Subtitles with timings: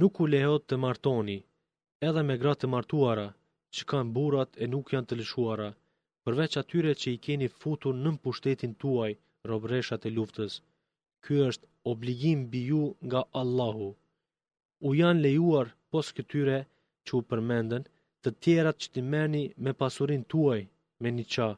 [0.00, 1.34] nuk u lehot të martoni,
[2.08, 3.22] edhe me gratë të martuara,
[3.76, 5.68] që kanë burat e nuk janë të lëshuara,
[6.24, 9.12] përveç atyre që i keni futur në pushtetin tuaj,
[9.52, 10.58] robreshat e luftës.
[11.24, 13.88] Ky është obligim bi ju nga Allahu.
[14.86, 16.58] U janë lejuar pos këtyre
[17.06, 17.86] që u përmenden,
[18.22, 20.60] të tjerat që ti meni me pasurin tuaj,
[21.02, 21.48] me një qa,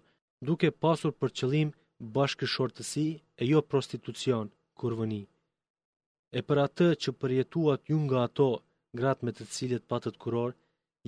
[0.47, 1.69] duke pasur për qëlim
[2.17, 3.09] bashkëshortësi
[3.41, 4.47] e jo prostitucion,
[4.79, 5.23] kurvëni.
[5.23, 5.23] vëni
[6.37, 8.47] e për atë që përjetuat ju nga ato
[9.01, 10.53] gratë me të cilët patët kuror,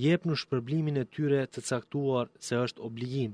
[0.05, 3.33] jep në shpërblimin e tyre të caktuar se është obligim,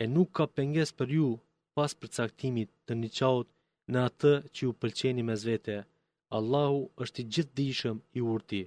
[0.00, 1.28] e nuk ka penges për ju
[1.76, 3.48] pas për caktimit të një qaut
[3.92, 5.76] në atë që ju pëlqeni me zvete.
[6.36, 8.60] Allahu është i gjithë dishëm i urti.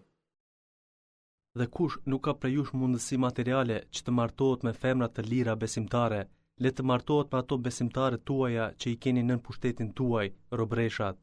[1.60, 5.54] Dhe kush nuk ka prej jush mundësi materiale që të martohet me femra të lira
[5.64, 6.22] besimtare,
[6.64, 10.26] le të martohet me ato besimtare tuaja që i keni nën pushtetin tuaj,
[10.62, 11.18] robreshat,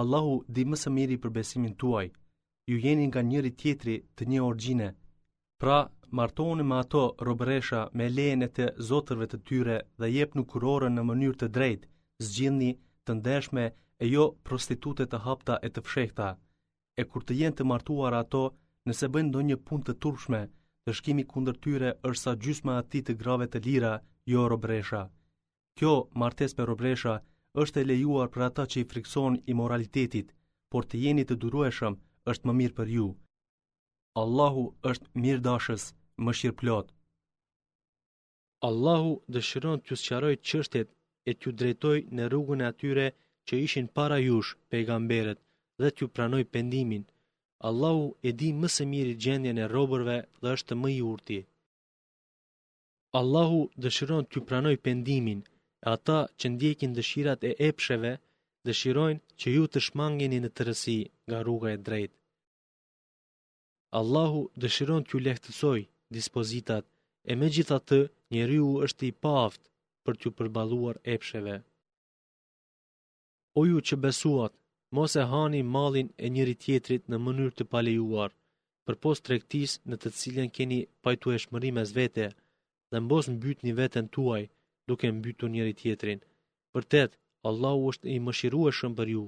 [0.00, 2.06] Allahu di më së miri për besimin tuaj.
[2.70, 4.88] Ju jeni nga njëri tjetri të një origjine.
[5.62, 5.78] Pra,
[6.18, 11.02] martoni me ato robëresha me lejen e të zotërve të tyre dhe jep kurorën në
[11.10, 11.82] mënyrë të drejt,
[12.28, 12.70] zgjidhni
[13.06, 13.64] të ndeshme
[14.02, 16.28] e jo prostitute të hapta e të fshehta.
[17.00, 18.44] E kur të jenë të martuar ato,
[18.88, 20.42] nëse bëjnë do një pun të turpshme,
[20.84, 23.94] të shkimi kundër tyre është sa gjysma ati të grave të lira,
[24.32, 25.02] jo robresha.
[25.78, 27.14] Kjo martes me robresha
[27.62, 30.28] është e lejuar për ata që i frikson i moralitetit,
[30.72, 31.94] por të jeni të durueshëm
[32.32, 33.04] është më mirë për ju.
[34.22, 35.84] Allahu është mirë dashës,
[36.24, 36.86] më shirë plot.
[38.70, 40.88] Allahu dëshiron të qështë qështet
[41.28, 43.06] e të drejtoj në rrugën e atyre
[43.46, 45.40] që ishin para jush, pejgamberet,
[45.80, 47.04] dhe të që pranoj pendimin.
[47.68, 51.40] Allahu e di më së mirë i gjendje në robërve dhe është më i urti.
[53.20, 55.40] Allahu dëshiron të që pranoj pendimin,
[55.94, 58.12] ata që ndjekin dëshirat e epsheve,
[58.66, 62.12] dëshirojnë që ju të shmangeni në tërësi nga rruga e drejt.
[64.00, 65.80] Allahu dëshiron të ju lehtësoj
[66.16, 66.84] dispozitat,
[67.30, 67.98] e me gjitha të
[68.34, 69.62] njeri u është i paft
[70.04, 71.56] për ju përbaluar epsheve.
[73.58, 74.52] O ju që besuat,
[74.96, 78.30] mos e hani malin e njëri tjetrit në mënyrë të palejuar,
[78.84, 82.26] për post trektis në të cilën keni pajtu e shmërim zvete,
[82.90, 84.42] dhe mbos në bytë një vetën tuaj,
[84.88, 86.20] duke mbytur njëri tjetrin.
[86.74, 87.10] Vërtet,
[87.48, 89.24] Allahu është i mëshirueshëm për ju.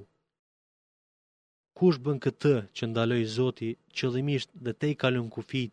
[1.77, 5.71] Kush bën këtë që ndaloi Zoti qëllimisht dhe te i kalon kufit,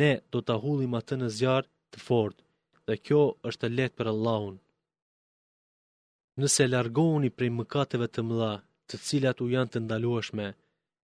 [0.00, 2.42] ne do ta hullim atë në zjarr të fortë,
[2.86, 4.56] dhe kjo është lehtë për Allahun.
[6.40, 8.52] Nëse largohuni prej mëkateve të mëdha,
[8.88, 10.46] të cilat u janë të ndalueshme,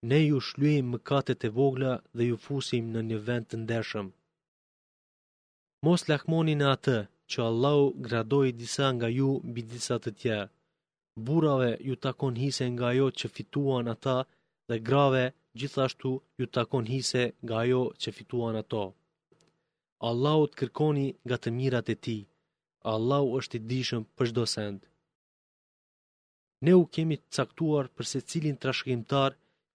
[0.09, 4.07] ne ju shlyejm mëkatet e vogla dhe ju fusim në një vend të ndershëm.
[5.85, 6.99] Mos lakmoni në atë
[7.31, 10.53] që Allahu gradoj disa nga ju mbi disa të tjerë.
[11.27, 14.17] Burave ju takon hise nga jo që fituan ata
[14.69, 15.25] dhe grave
[15.59, 18.85] gjithashtu ju takon hise nga jo që fituan ato.
[20.09, 22.19] Allahu të kërkoni nga të mirat e ti.
[22.95, 24.81] Allahu është i dishëm për shdo send.
[26.65, 29.31] Ne u kemi të caktuar për se cilin të rashkimtar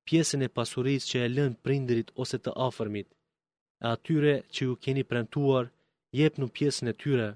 [0.07, 3.07] pjesën e pasuris që e lënë prindrit ose të afërmit,
[3.83, 5.63] e atyre që ju keni prentuar
[6.19, 7.29] jep në pjesën e tyre.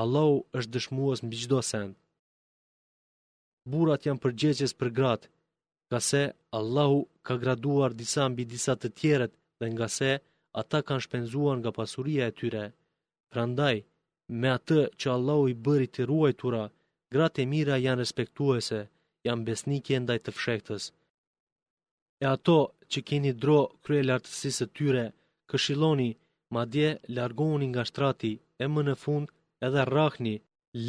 [0.00, 1.92] Allahu është dëshmuas mbi çdo send.
[3.70, 5.28] Burrat janë përgjegjës për gratë,
[5.88, 6.22] nga se
[6.58, 10.10] Allahu ka graduar disa mbi disa të tjeret dhe nga se
[10.60, 12.64] ata kanë shpenzuar nga pasuria e tyre.
[13.32, 13.76] Prandaj,
[14.40, 16.64] me atë që Allahu i bëri të ruajtura,
[17.12, 18.80] gratë e mira janë respektuese,
[19.26, 20.82] janë besnike ndaj të fshektës.
[22.24, 22.58] E ato
[22.90, 25.04] që keni dro krye lartësisë të tyre,
[25.50, 26.10] këshiloni
[26.52, 26.88] ma dje
[27.18, 29.26] largoni nga shtrati e më në fund
[29.66, 30.34] edhe rrahni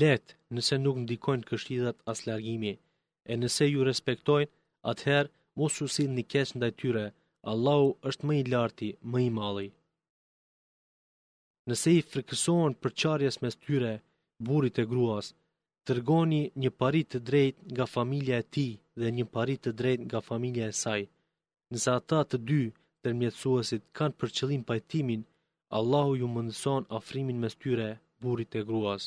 [0.02, 2.74] let nëse nuk ndikojnë kështizat as largimi.
[3.32, 4.54] E nëse ju respektojnë,
[4.92, 7.06] atëherë mos ju si një kesh ndaj tyre,
[7.52, 9.70] Allahu është më i larti, më i mali.
[11.70, 13.94] Nëse i frikësohen për qarjes mes tyre,
[14.46, 15.26] burit e gruas,
[15.88, 18.68] tërgoni një parit të drejt nga familja e ti
[19.00, 21.02] dhe një parit të drejt nga familja e saj.
[21.72, 22.62] Nësa ata të dy
[23.04, 25.22] tërmjetësuesit kanë për qëllim pajtimin
[25.80, 27.90] Allahu ju mëndëson afrimin mes tyre,
[28.24, 29.04] burit e gruas.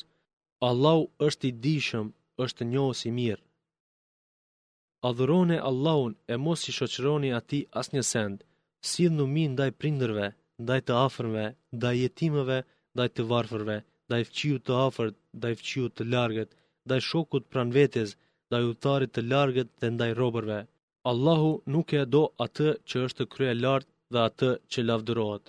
[0.69, 2.07] Allahu është i dishëm,
[2.45, 3.43] është njohës i mirë.
[5.09, 8.37] Adhurone Allahun e mos i shoqëroni ati as një send,
[8.91, 10.31] si dhë minë ndaj prinderve,
[10.63, 11.45] ndaj të afrmve,
[11.77, 12.57] ndaj jetimeve,
[12.95, 13.77] ndaj të varfërve,
[14.07, 16.55] ndaj fqiu të afrët, ndaj fqiu të largët,
[16.87, 18.17] ndaj shokut pran vetes,
[18.49, 20.59] ndaj utarit të largët dhe ndaj robërve.
[21.13, 25.45] Allahu nuk e do atë që është krye lartë dhe atë që lavdërohet.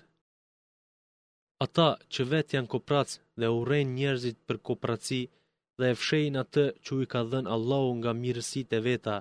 [1.65, 5.21] Ata që vetë janë kopratës dhe urejnë njerëzit për kopratësi
[5.81, 9.15] dhe e fshejnë atë që u i ka dhenë Allahu nga mirësit e veta,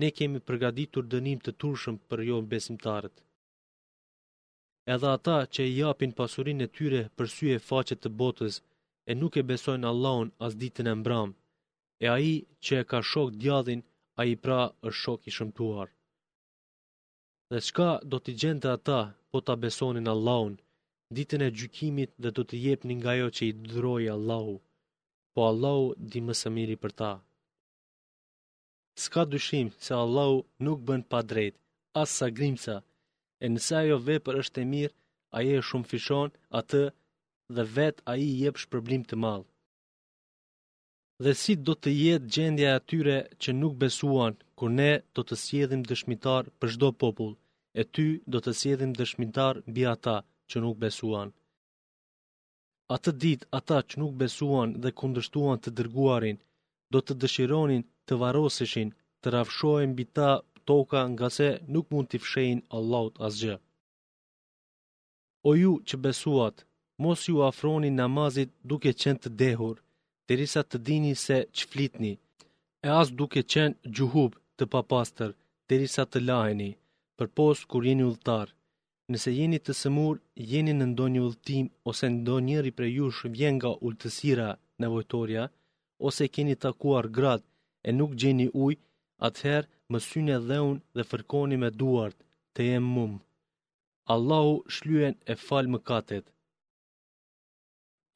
[0.00, 3.16] ne kemi përgaditur dënim të turshëm për jo besimtarët.
[4.94, 8.54] Edhe ata që i japin pasurin e tyre për sy e facet të botës
[9.10, 11.30] e nuk e besojnë Allahun as ditën e mbram,
[12.04, 12.34] e aji
[12.64, 13.80] që e ka shok djadhin,
[14.32, 15.88] i pra është shok i shëmtuar.
[17.50, 19.00] Dhe shka do t'i gjente ata
[19.30, 20.52] po t'a besonin Allahun,
[21.16, 24.56] ditën e gjykimit dhe do të jepni nga jo që i dhroj Allahu,
[25.32, 27.12] po Allahu di më së miri për ta.
[29.04, 31.54] Ska dyshim se Allahu nuk bën pa drejt,
[32.02, 32.76] asë sa grimca,
[33.44, 34.96] e nëse ajo vepër është e mirë,
[35.36, 36.28] aje e shumë fishon
[36.60, 36.82] atë
[37.54, 39.48] dhe vet aji i jep shpërblim të malë.
[41.24, 45.34] Dhe si do të jetë gjendja e atyre që nuk besuan, kur ne do të
[45.44, 47.34] sjedhim dëshmitar për shdo popull,
[47.80, 50.16] e ty do të sjedhim dëshmitar bi ata,
[50.50, 51.30] që nuk besuan.
[52.92, 56.38] A të dit ata që nuk besuan dhe kundështuan të dërguarin,
[56.92, 58.88] do të dëshironin të varoseshin
[59.20, 60.30] të rafshojnë bita
[60.68, 63.56] toka nga se nuk mund të fshejnë Allahut asgjë.
[65.48, 66.56] O ju që besuat,
[67.04, 69.76] mos ju afroni namazit duke qenë të dehur,
[70.26, 70.32] të
[70.68, 72.12] të dini se që flitni,
[72.86, 75.30] e as duke qenë gjuhub të papastër,
[75.68, 75.74] të
[76.10, 76.70] të laheni,
[77.16, 78.52] për posë kur jeni ullëtarë
[79.12, 80.16] nëse jeni të sëmur,
[80.50, 84.48] jeni në ndonjë ullëtim, ose ndonjë njëri prej jush vjen nga ullëtësira
[84.80, 85.44] nevojtoria,
[86.08, 87.42] ose keni takuar grad
[87.88, 88.74] e nuk gjeni uj,
[89.26, 92.18] atëherë më syne dhe unë dhe fërkoni me duart
[92.54, 93.18] të jemë mumë.
[94.14, 96.26] Allahu shlyen e falë më katet.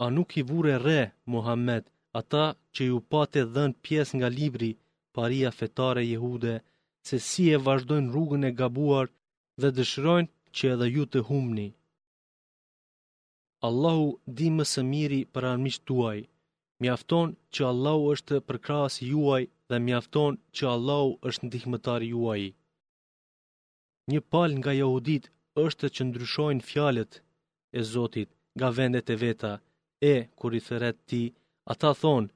[0.04, 1.00] A nuk i vure re,
[1.32, 1.84] Muhammed,
[2.20, 4.70] ata që ju pate dhën pjes nga libri,
[5.14, 6.54] paria fetare jehude,
[7.06, 9.06] se si e vazhdojnë rrugën e gabuar
[9.60, 11.68] dhe dëshrojnë që edhe ju të humni.
[13.68, 14.06] Allahu
[14.38, 16.18] di më së miri për armisht tuaj,
[16.82, 22.42] mjafton që Allahu është përkras juaj dhe mjafton që Allahu është ndihmëtar juaj.
[24.10, 25.24] Një pal nga jahudit
[25.64, 27.12] është që ndryshojnë fjalet
[27.78, 29.52] e Zotit nga vendet e veta,
[30.14, 31.22] e, kur i thëret ti,
[31.72, 32.32] ata thonë,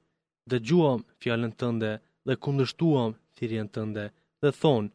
[0.49, 1.91] dhe gjuam fjalën tënde
[2.27, 4.05] dhe kundështuam thirjen tënde,
[4.41, 4.91] dhe thonë,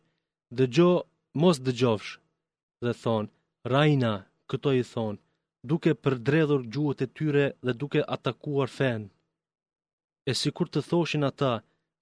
[0.56, 0.90] dhe gjo,
[1.40, 2.12] mos dhe gjofsh,
[2.84, 3.28] dhe thonë,
[3.72, 4.12] Raina,
[4.50, 5.20] këto i thonë,
[5.70, 9.08] duke përdredhur gjuët e tyre dhe duke atakuar fenë.
[10.30, 11.52] E si kur të thoshin ata,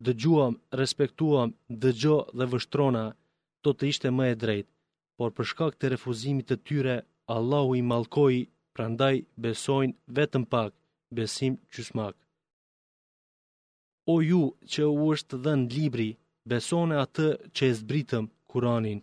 [0.06, 1.48] dëgjuam, respektuam,
[1.82, 3.04] dëgjo dhe vështrona,
[3.62, 4.70] to të ishte më e drejtë,
[5.16, 6.96] por shkak të refuzimit të tyre,
[7.36, 8.40] Allahu i malkoi,
[8.74, 10.70] prandaj besojnë vetëm pak,
[11.16, 12.14] besim qysmak.
[14.12, 14.42] O ju
[14.72, 16.08] që u është dhenë libri,
[16.50, 19.00] besone atë që e zbritëm, kuranin,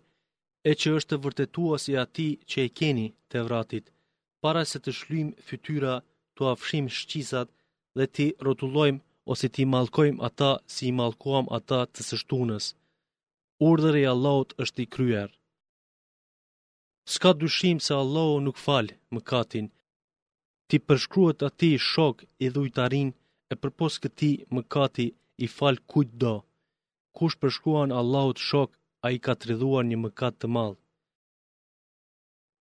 [0.67, 3.85] e që është vërtetuas i ati që e keni të vratit,
[4.43, 5.93] para se të shlym fytyra,
[6.35, 7.47] të afshim shqisat
[7.97, 9.03] dhe ti rotullojmë
[9.33, 12.65] ose ti malkojmë ata si i malkoam ata të sështunës.
[13.69, 15.29] Urdhër e Allahot është i kryer.
[17.13, 19.67] Ska dushim se Allahu nuk falë më katin,
[20.67, 23.09] ti përshkruat ati shok i dhujtarin
[23.51, 25.07] e përpos këti më kati
[25.45, 26.35] i falë kujtë do.
[27.17, 28.69] Kush përshkruan Allahut shok
[29.05, 30.75] a i ka të rriduar një mëkat të malë.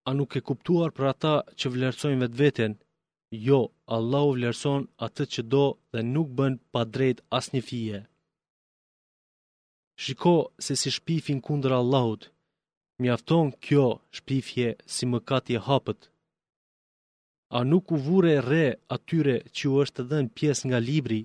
[0.08, 2.74] A nuk e kuptuar për ata që vlerësojnë vetë vetën?
[3.48, 3.58] Jo,
[3.96, 7.98] Allah u vlerëson atë që do dhe nuk bën pa drejt as një fije.
[10.02, 12.22] Shiko se si shpifin kundër Allahut,
[13.02, 13.86] mjafton kjo
[14.18, 16.00] shpifje si mëkat i hapët.
[17.58, 21.20] A nuk u vure re atyre që u është dhe në pjesë nga libri,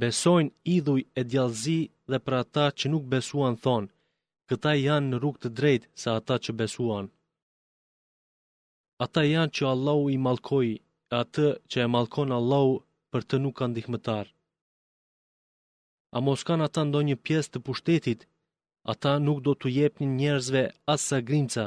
[0.00, 3.88] besojnë idhuj e djallëzi dhe për ata që nuk besuan thonë,
[4.48, 7.08] këta janë në rrugë të drejtë se ata që besuan.
[9.06, 10.70] Ata janë që Allahu i malkoi,
[11.12, 12.72] e atë që e malkon Allahu
[13.12, 14.26] për të nuk kanë ndihmëtar.
[16.16, 18.20] A mos kanë ata ndonjë pjesë të pushtetit,
[18.92, 20.62] ata nuk do të jepnin njerëzve
[20.94, 21.66] asa grimca.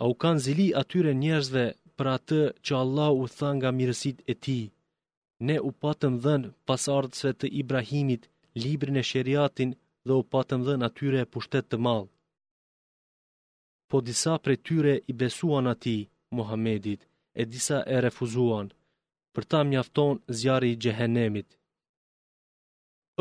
[0.00, 1.64] A u kanë zili atyre njerëzve
[1.96, 4.58] për atë që Allahu u tha nga mirësit e ti.
[5.46, 6.84] Ne u patëm dhenë pas
[7.40, 8.22] të Ibrahimit,
[8.62, 9.70] librin e shëriatin
[10.06, 12.06] dhe u patëm dhe natyre e pushtet të malë.
[13.88, 15.98] Po disa prej tyre i besuan ati,
[16.36, 17.00] Muhammedit,
[17.40, 18.66] e disa e refuzuan,
[19.34, 21.48] për ta mjafton zjarë i gjehenemit.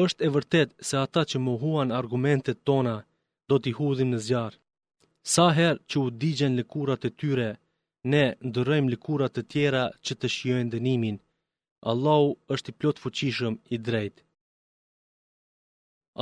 [0.04, 2.96] Êshtë e vërtet se ata që muhuan argumentet tona,
[3.50, 4.60] do t'i hudhim në zjarë.
[5.34, 7.50] Sa her që u digjen likurat e tyre,
[8.12, 11.18] ne ndërëjmë likurat e tjera që të shjojnë dënimin.
[11.92, 14.22] Allahu është i plotë fuqishëm i drejtë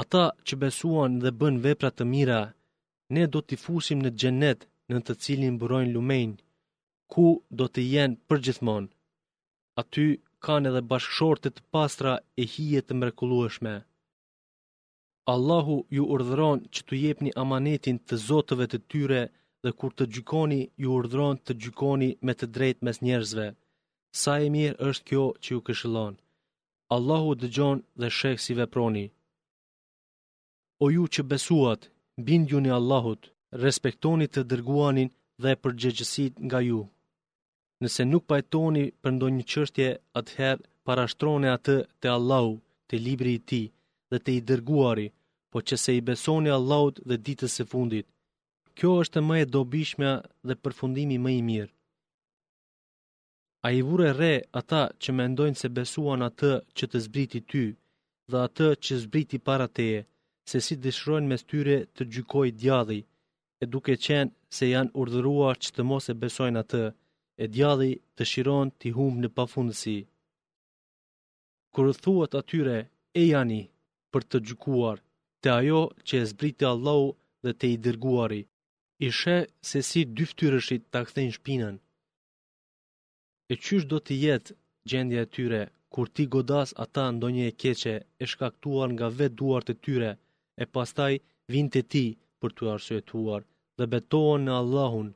[0.02, 2.42] ata që besuan dhe bën vepra të mira,
[3.16, 4.60] ne do t'i fusim në gjennet
[4.92, 6.40] në të cilin burojnë lumejnë,
[7.12, 7.26] ku
[7.60, 8.92] do të jenë përgjithmonë.
[9.82, 10.06] Aty
[10.46, 13.74] kanë edhe bashkëshortet të pastra e hije të mrekullueshme.
[15.36, 19.22] Allahu ju urdhëron që të jepni amanetin të zotëve të tyre
[19.64, 23.48] dhe kur të gjykoni ju urdhëron të gjykoni me të drejtë mes njerëzve.
[24.22, 26.14] Sa e mirë është kjo që ju këshillon.
[26.98, 29.06] Allahu dëgjon dhe sheh si veproni
[30.84, 31.82] o ju që besuat,
[32.28, 33.22] bindju një Allahut,
[33.66, 35.10] respektoni të dërguanin
[35.42, 36.82] dhe përgjegjësit nga ju.
[37.84, 42.54] Nëse nuk pajtoni për ndonjë një qështje, atëherë parashtrone atë të Allahu,
[42.88, 43.62] të libri i ti
[44.10, 45.08] dhe të i dërguari,
[45.52, 48.08] po që se i besoni Allahut dhe ditës e fundit.
[48.78, 50.14] Kjo është më e dobishmja
[50.48, 51.74] dhe përfundimi më i mirë.
[53.66, 57.66] A i vure re ata që mendojnë se besuan atë që të zbriti ty
[58.32, 60.02] dhe atë që zbriti para teje,
[60.50, 63.00] se si dëshrojnë mes tyre të gjykoj djalli,
[63.62, 66.84] e duke qenë se janë urdhëruar që të mos e besojnë atë,
[67.44, 70.00] e djalli të shiron t'i humbë në pafundësi.
[71.74, 72.78] Kur thuat atyre,
[73.22, 73.24] e
[73.56, 73.62] i,
[74.12, 74.98] për të gjykuar,
[75.42, 77.08] të ajo që e zbriti Allahu
[77.44, 78.42] dhe të i dërguari,
[79.10, 79.38] ishe
[79.70, 81.76] se si dyftyrëshit të shpinën.
[83.52, 84.52] E qysh do të jetë
[84.90, 89.68] gjendje e tyre, kur ti godas ata ndonje e keqe e shkaktuar nga vetë duart
[89.74, 90.12] e tyre,
[90.62, 91.14] e pastaj
[91.54, 92.06] vinë te ti
[92.42, 93.46] për të arsyetuar
[93.80, 95.08] dhe betohen në Allahun.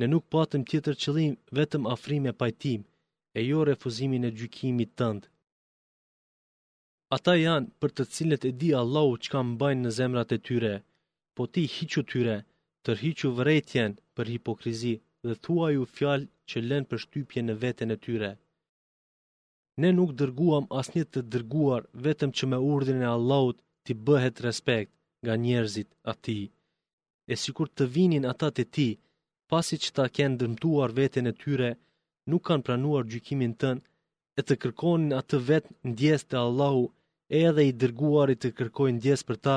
[0.00, 2.80] Ne nuk patëm tjetër qëllim vetëm afrim e pajtim,
[3.38, 5.28] e jo refuzimin e gjykimit tëndë.
[7.16, 10.74] Ata janë për të cilët e di Allahu që kam bajnë në zemrat e tyre,
[11.36, 12.36] po ti hiqu tyre,
[12.84, 14.94] tërhiqu vërejtjen për hipokrizi
[15.26, 18.30] dhe thua ju fjalë që lën për shtypje në vetën e tyre.
[19.82, 24.90] Ne nuk dërguam asnjë të dërguar vetëm që me urdhën e Allahut ti bëhet respekt
[25.24, 26.38] nga njerëzit ati.
[27.32, 28.88] E si kur të vinin ata të ti,
[29.50, 31.70] pasi që ta kanë dëmtuar vetën e tyre,
[32.30, 33.82] nuk kanë pranuar gjykimin tënë,
[34.38, 36.84] e të kërkonin atë vetë ndjes të Allahu,
[37.36, 39.56] e edhe i dërguarit të kërkojnë ndjes për ta,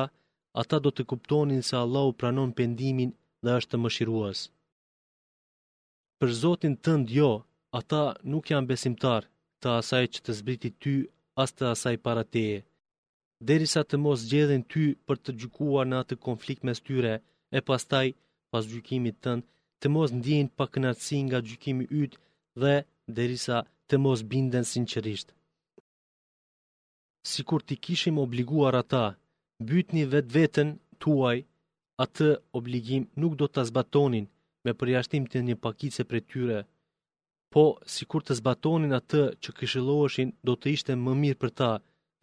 [0.62, 3.12] ata do të kuptonin se Allahu pranon pendimin
[3.44, 4.38] dhe është të mëshiruas.
[6.20, 7.32] Për Zotin tënd jo,
[7.80, 8.02] ata
[8.32, 9.22] nuk janë besimtar
[9.62, 10.94] të asaj që të zbriti ty
[11.44, 12.60] as të asaj para teje
[13.48, 17.14] derisa të mos gjedhen ty për të gjukuar në atë konflikt mes tyre,
[17.52, 18.08] e pastaj,
[18.52, 19.44] pas gjukimit tënë,
[19.80, 22.14] të mos ndjen pa kënaqësi nga gjykimi yt
[22.62, 22.76] dhe
[23.16, 25.30] derisa të mos binden sinqerisht.
[27.32, 29.06] Sikur ti kishim obliguar ata,
[29.94, 30.70] një vetë vetën
[31.02, 31.38] tuaj,
[32.04, 32.28] atë
[32.58, 34.26] obligim nuk do të zbatonin
[34.64, 36.60] me përjashtim të një pakice për tyre,
[37.54, 37.64] po
[37.96, 41.70] sikur të zbatonin atë që këshiloheshin do të ishte më mirë për ta,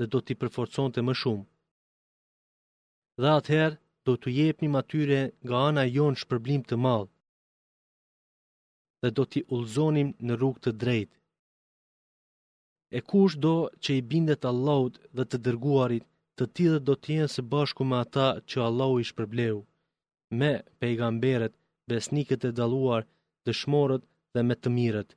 [0.02, 1.44] dhe do t'i përforcon të më shumë.
[3.22, 7.10] Dhe atëherë do t'u jep një matyre nga ana jonë shpërblim të madhë
[9.02, 11.10] dhe do t'i ullzonim në rrug të drejt.
[12.96, 16.04] E kush do që i bindet Allahut dhe të dërguarit,
[16.36, 19.60] të ti dhe do t'jenë së bashku me ata që Allahut i shpërblehu,
[20.40, 21.54] me pejgamberet,
[21.90, 23.02] besnikët e daluar,
[23.46, 24.02] dëshmorët
[24.34, 25.10] dhe me të mirët.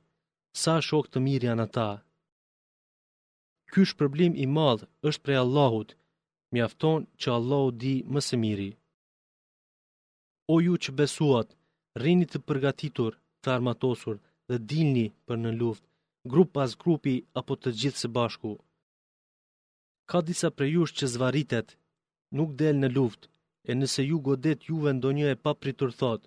[0.62, 1.88] Sa shok të mirë janë ata?
[3.76, 5.88] ky shpërblim i madh është prej Allahut,
[6.54, 8.70] mjafton që Allahu di më së miri.
[10.52, 11.48] O ju që besuat,
[12.02, 14.16] rinit të përgatitur, të armatosur
[14.48, 15.84] dhe dilni për në luft,
[16.32, 18.52] grup pas grupi apo të gjithë së bashku.
[20.10, 21.68] Ka disa prej jush që zvaritet,
[22.36, 23.22] nuk del në luft,
[23.68, 26.22] e nëse ju godet juve ndonjë e pa pritur thot,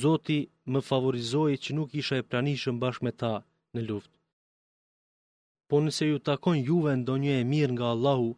[0.00, 0.38] Zoti
[0.72, 3.34] më favorizoi që nuk isha e pranishëm bashkë me ta
[3.74, 4.16] në luftë
[5.68, 8.30] po nëse ju takon juve ndo një e mirë nga Allahu,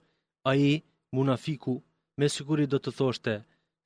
[0.51, 0.73] a i,
[1.17, 1.75] munafiku,
[2.19, 3.35] me sikurit do të thoshte,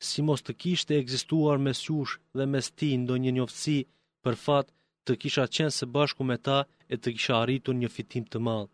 [0.09, 3.79] si mos të kishte egzistuar mes jush dhe mes ti ndo një njofësi,
[4.25, 4.67] për fat
[5.07, 6.59] të kisha qenë se bashku me ta
[6.93, 8.69] e të kisha arritu një fitim të malë.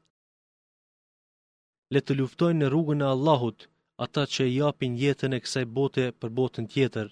[1.92, 3.58] Le të luftojnë në rrugën e Allahut,
[4.04, 7.06] ata që i japin jetën e kësaj bote për botën tjetër.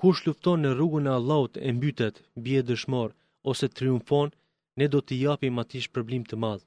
[0.00, 3.10] Kush lufton në rrugën e Allahut e mbytet, bie dëshmor
[3.50, 4.28] ose triumfon,
[4.78, 6.64] ne do t'i japim atij shpërblim të madh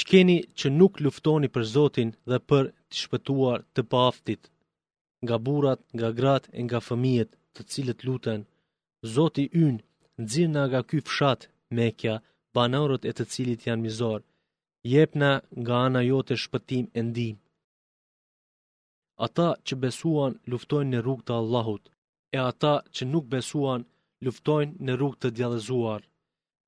[0.00, 4.42] qkeni që nuk luftoni për Zotin dhe për të shpëtuar të paftit,
[5.24, 8.40] nga burat, nga grat e nga fëmijet të cilët luten,
[9.14, 9.82] Zoti ynë
[10.22, 11.40] nëzirë nga ky fshat
[11.74, 12.14] me kja
[12.54, 14.20] banorët e të cilit janë mizor,
[14.92, 17.36] jepna nga ana jote shpëtim e ndim.
[19.26, 21.84] Ata që besuan luftojnë në rrug të Allahut,
[22.36, 23.80] e ata që nuk besuan
[24.24, 26.00] luftojnë në rrug të djallëzuar.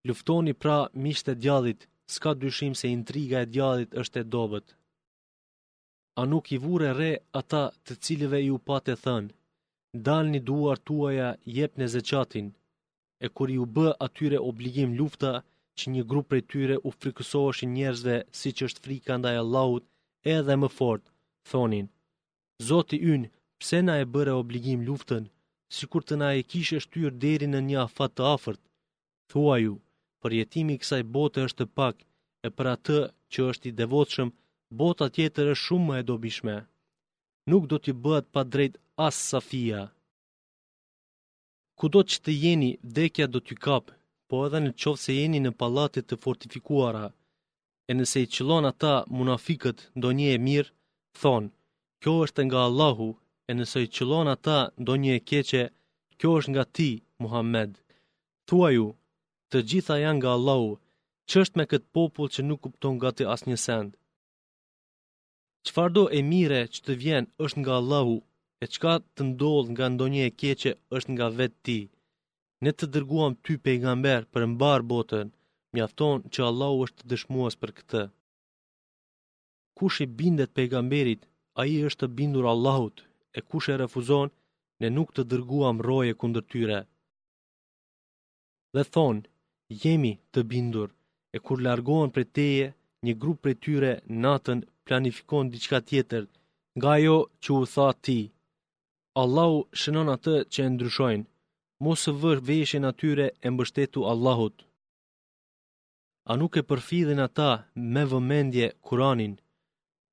[0.09, 1.81] Luftoni pra mishte djallit,
[2.12, 4.66] s'ka dyshim se intriga e djallit është e dobet.
[6.20, 9.32] A nuk i vure re ata të cilive ju patë thënë,
[10.08, 12.49] dal një duar tuaja jep në zeqatin,
[13.25, 15.32] e kur ju bë atyre obligim lufta,
[15.80, 19.84] që një grup për tyre u frikësoheshin njerëzve si që është frika ndaj Allahut
[20.37, 21.04] edhe më fort,
[21.50, 21.87] thonin,
[22.68, 23.30] Zoti ynë,
[23.61, 25.25] pse na e bëre obligim luftën,
[25.75, 28.61] si kur të na e kishë shtyrë deri në një afat të afërt,
[29.30, 29.75] thua ju,
[30.25, 31.97] përjetimi i kësaj bote është pak,
[32.47, 32.99] e për atë
[33.33, 34.31] që është i devotshëm,
[34.81, 36.54] bota tjetër është shumë më e dobishme.
[37.50, 39.83] Nuk do t'i bëhet pa drejt as safia.
[41.81, 43.93] Kudo që të jeni, dekja do t'i kapë,
[44.28, 47.04] po edhe në qovë se jeni në palatit të fortifikuara,
[47.90, 50.73] e nëse i qëlon ata munafikët do një e mirë,
[51.21, 51.52] thonë,
[52.02, 53.11] kjo është nga Allahu,
[53.50, 55.64] e nëse i qëlon ata do një e keqe,
[56.19, 56.90] kjo është nga ti,
[57.23, 57.71] Muhammed.
[58.49, 58.87] Thua ju,
[59.52, 60.70] të gjitha janë nga Allahu,
[61.28, 63.90] që është me këtë popull që nuk kupton gati asë një send.
[65.66, 68.16] Qfardo e mire që të vjen është nga Allahu,
[68.64, 71.80] e qka të ndollë nga ndonje e keqe është nga vetë ti.
[72.64, 75.26] Ne të dërguam ty pejgamber për mbar botën,
[75.74, 78.02] mjafton që Allahu është të dëshmuas për këtë.
[79.78, 81.22] Kush i bindet pejgamberit,
[81.58, 82.96] a i është të bindur Allahut,
[83.38, 84.28] e kush e refuzon,
[84.80, 86.80] ne nuk të dërguam roje kundër tyre.
[88.74, 89.22] Dhe thonë,
[89.83, 90.88] jemi të bindur,
[91.35, 92.66] e kur largohen për teje,
[93.04, 93.93] një grup për tyre
[94.25, 96.25] natën planifikon diçka tjetër,
[96.78, 98.21] nga jo që u tha ti.
[99.23, 101.28] Allahu shënon atë që e ndryshojnë,
[101.85, 104.57] mosë vërë veshën atyre e mbështetu Allahut.
[106.31, 107.50] A nuk e përfidhen ata
[107.93, 109.35] me vëmendje Kuranin,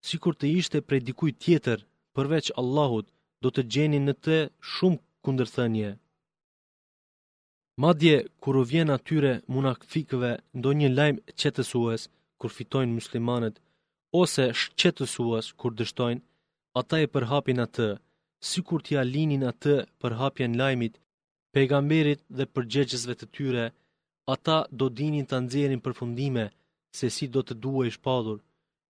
[0.05, 1.79] si kur të ishte prej dikuj tjetër
[2.15, 3.07] përveç Allahut,
[3.43, 4.37] do të gjenin në të
[4.73, 5.89] shumë kundërthënje.
[7.77, 12.09] Madje, kur u vjen atyre munafikëve ndo një lajmë qetësues,
[12.39, 13.61] kur fitojnë muslimanët,
[14.21, 16.21] ose shqetësues, kur dështojnë,
[16.81, 17.87] ata e përhapin atë,
[18.49, 20.99] si kur t'ja linin atë përhapjen lajmit,
[21.53, 23.65] pejgamberit dhe përgjegjësve të tyre,
[24.35, 26.45] ata do dinin të nxerin përfundime
[26.97, 28.39] se si do të duhe shpadur,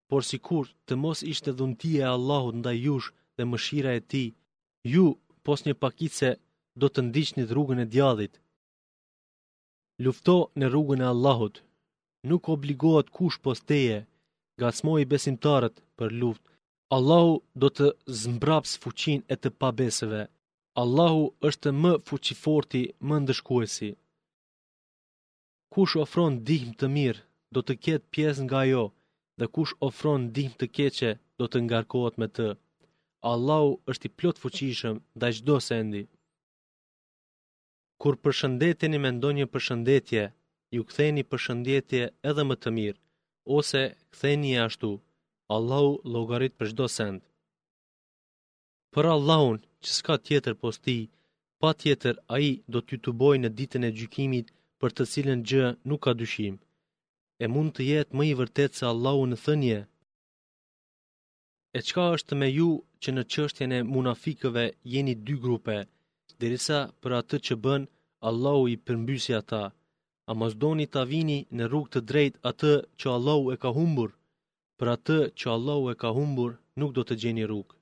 [0.10, 4.26] por si kur të mos ishte dhuntie e Allahut ndaj jush dhe mëshira e ti,
[4.94, 5.06] ju,
[5.46, 6.30] pos një pakice,
[6.82, 8.34] do të ndishtë një rrugën e djadhit,
[10.04, 11.56] Lufto në rrugën e Allahut.
[12.30, 13.98] Nuk obligohet kush pos teje.
[14.62, 16.48] Gasmoi besimtarët për luftë.
[16.98, 17.90] Allahu do të
[18.22, 20.24] zmbraps fuqin e të pabesëve.
[20.84, 23.92] Allahu është më fuqiforti, më ndëshkuesi.
[25.76, 27.22] Kush ofron dihmë të mirë,
[27.56, 28.84] do të ketë pjesë nga jo,
[29.40, 32.50] dhe kush ofron dihmë të keqe, do të ngarkohet me të.
[33.34, 35.58] Allahu është i plot fuqishëm, da i gjdo
[38.02, 40.22] Kur përshëndeteni me ndonjë përshëndetje,
[40.76, 42.98] ju ktheni përshëndetje edhe më të mirë,
[43.58, 43.82] ose
[44.16, 44.90] ktheni e ashtu,
[45.58, 47.20] Allahu logarit për shdo send.
[48.96, 50.98] Për Allahun, që s'ka tjetër posti,
[51.60, 54.48] pa tjetër a i do t'ju të boj në ditën e gjykimit
[54.82, 56.56] për të cilën gjë nuk ka dyshim.
[57.44, 59.80] E mund të jetë më i vërtet se allahu në thënje.
[61.78, 62.70] E qka është me ju
[63.02, 65.78] që në qështjene munafikëve jeni dy grupe,
[66.42, 67.84] derisa për atë që bën,
[68.30, 69.64] Allahu i përmbysi ata.
[70.30, 74.10] A mos doni ta vini në rrugë të drejtë atë që Allahu e ka humbur?
[74.78, 77.76] Për atë që Allahu e ka humbur, nuk do të gjeni rrugë.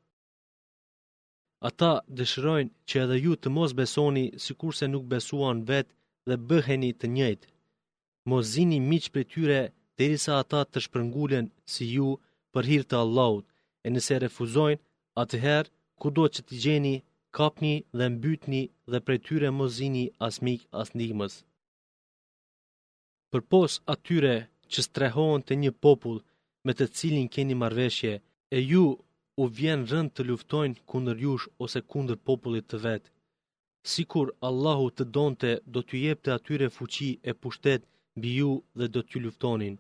[1.69, 5.93] Ata dëshirojnë që edhe ju të mos besoni si kurse nuk besuan vetë
[6.27, 7.47] dhe bëheni të njëjtë.
[8.29, 9.59] Mos zini miq për tyre
[9.97, 12.09] derisa ata të shpërngulen si ju
[12.53, 13.45] për hirtë Allahut,
[13.85, 14.83] e nëse refuzojnë,
[15.23, 15.69] atëherë,
[16.01, 16.95] ku do që t'i gjeni
[17.35, 18.61] kapni dhe mbytni
[18.91, 21.33] dhe prej tyre mozini as mik as ndihmës.
[23.31, 24.33] Për pos atyre
[24.71, 26.19] që strehohen të një popull
[26.65, 28.13] me të cilin keni marveshje,
[28.57, 28.83] e ju
[29.41, 33.09] u vjen rënd të luftojnë kundër jush ose kundër popullit të vetë.
[33.93, 37.81] Sikur Allahu të donte, do t'ju jep të atyre fuqi e pushtet
[38.21, 39.75] bi ju dhe do t'ju luftonin.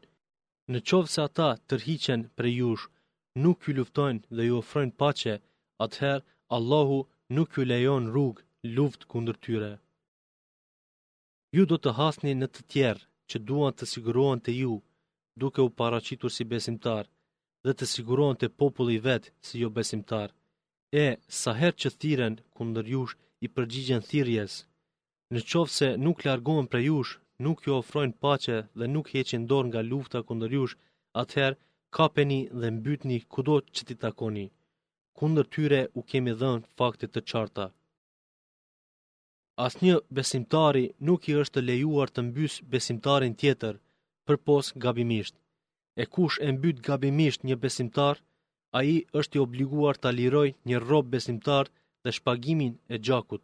[0.71, 2.85] Në qovë se ata tërhiqen për jush,
[3.43, 5.33] nuk ju luftojnë dhe ju ofrojnë pace,
[5.85, 6.23] atëherë
[6.57, 6.99] Allahu
[7.35, 8.35] nuk ju lejon rrug
[8.75, 9.71] luft kundër tyre.
[11.57, 14.73] Ju do të hasni në të tjerë që duan të siguruan të ju,
[15.39, 17.05] duke u paracitur si besimtar,
[17.65, 20.29] dhe të siguruan të populli vetë si jo besimtar,
[21.05, 21.05] e
[21.41, 23.15] sa her që thiren kundër jush
[23.45, 24.53] i përgjigjen thirjes,
[25.33, 27.13] në qovë se nuk largohen për jush,
[27.45, 30.75] nuk ju ofrojnë pace dhe nuk heqin dorë nga lufta kundër jush,
[31.21, 31.59] atëherë
[31.95, 34.45] kapeni dhe mbytni kudo që ti takoni
[35.19, 37.65] kundër tyre u kemi dhënë fakte të qarta.
[39.65, 43.75] Asnjë besimtari nuk i është lejuar të mbys besimtarin tjetër
[44.25, 45.35] përpos gabimisht.
[46.01, 48.15] E kush e mbyt gabimisht një besimtar,
[48.79, 51.65] ai është i obliguar ta lirojë një rob besimtar
[52.03, 53.43] dhe shpagimin e gjakut.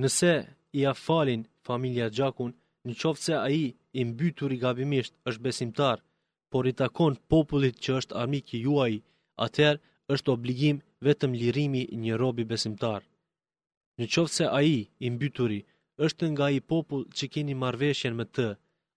[0.00, 0.32] Nëse
[0.78, 2.50] i afalin familja gjakun,
[2.86, 3.62] në qoftë se ai
[3.98, 5.98] i mbytur i gabimisht është besimtar,
[6.50, 8.94] por i takon popullit që është armik i juaj,
[9.44, 13.04] atëherë është obligim vetëm lirimi një robi besimtar.
[13.98, 15.60] Në qovë se aji, imbyturi,
[16.06, 18.48] është nga i popull që keni marveshjen me të,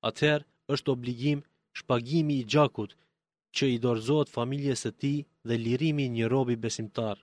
[0.09, 1.43] atëherë është obligim
[1.79, 2.95] shpagimi i gjakut
[3.55, 5.13] që i dorëzot familjes e ti
[5.47, 7.17] dhe lirimi një robi besimtar.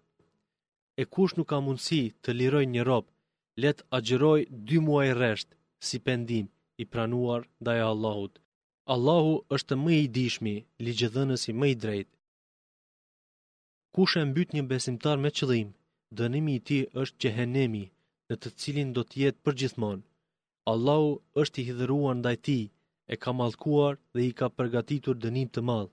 [1.00, 3.04] E kush nuk ka mundësi të liroj një rob,
[3.62, 6.46] letë agjeroj dy muaj reshtë si pendim
[6.82, 8.34] i pranuar dhe Allahut.
[8.94, 12.13] Allahu është më i dishmi, ligjëdhënës i më i drejtë
[13.94, 15.68] kush e mbyt një besimtar me qëllim,
[16.18, 17.84] dënimi i tij është xhehenemi,
[18.28, 20.02] në të cilin do të jetë përgjithmonë.
[20.72, 22.64] Allahu është i hidhëruar ndaj tij,
[23.12, 25.92] e ka mallkuar dhe i ka përgatitur dënim të madh.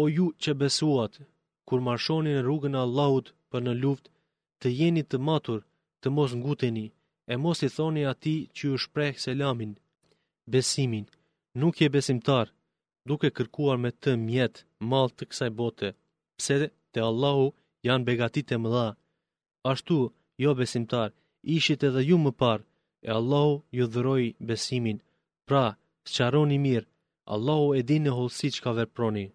[0.00, 1.12] O ju që besuat,
[1.66, 4.10] kur marshoni në rrugën e Allahut për në luftë,
[4.60, 5.60] të jeni të matur,
[6.02, 6.86] të mos nguteni,
[7.32, 9.72] e mos i thoni ati që ju shprejhë selamin,
[10.52, 11.06] besimin,
[11.60, 12.46] nuk je besimtar,
[13.08, 15.90] duke kërkuar me të mjetë, malë të kësaj bote
[16.46, 16.56] se
[16.94, 17.44] te Allahu
[17.88, 18.86] janë begatit e mëdha.
[19.72, 19.96] Ashtu,
[20.44, 21.08] jo besimtar,
[21.56, 22.64] ishit edhe ju më parë,
[23.06, 24.98] e Allahu ju dhëroj besimin.
[25.48, 25.64] Pra,
[26.04, 26.88] së qaroni mirë,
[27.34, 29.26] Allahu e din në holësi që ka verproni.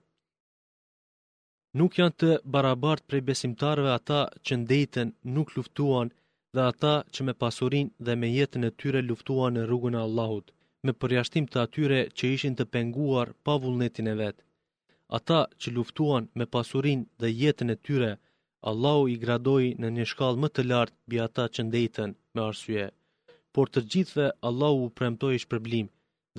[1.77, 6.07] Nuk janë të barabartë prej besimtarve ata që ndejten nuk luftuan
[6.55, 10.45] dhe ata që me pasurin dhe me jetën e tyre luftuan në rrugën e Allahut,
[10.85, 14.41] me përjashtim të atyre që ishin të penguar pa vullnetin e vetë.
[15.15, 18.11] Ata që luftuan me pasurin dhe jetën e tyre,
[18.69, 22.85] Allahu i gradoi në një shkallë më të lartë bi ata që ndejten me arsye.
[23.53, 25.87] Por të gjithve, Allahu u premtoj shpërblim,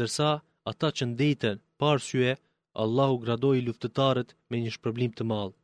[0.03, 0.29] dërsa
[0.73, 2.33] ata që ndejten pa arsye,
[2.85, 5.57] Allahu gradoi luftetarët me një shpërblim të malë.